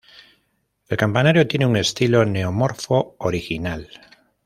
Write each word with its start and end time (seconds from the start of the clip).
El 0.89 0.97
campanario 0.97 1.47
tiene 1.47 1.67
un 1.67 1.77
estilo 1.77 2.25
neo-morfo 2.25 3.13
original. 3.19 3.87